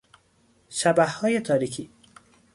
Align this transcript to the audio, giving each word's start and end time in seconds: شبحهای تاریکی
شبحهای 0.69 1.39
تاریکی 1.39 1.89